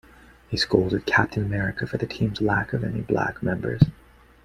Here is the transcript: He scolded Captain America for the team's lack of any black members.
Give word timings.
He 0.49 0.57
scolded 0.57 1.05
Captain 1.05 1.45
America 1.45 1.85
for 1.85 1.97
the 1.99 2.07
team's 2.07 2.41
lack 2.41 2.73
of 2.73 2.83
any 2.83 3.01
black 3.01 3.43
members. 3.43 3.83